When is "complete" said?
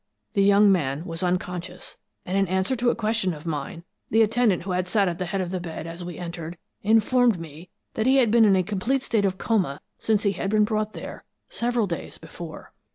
8.63-9.03